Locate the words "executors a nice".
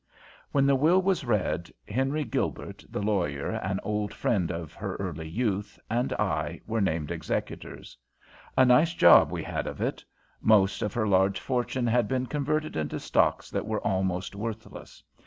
7.11-8.95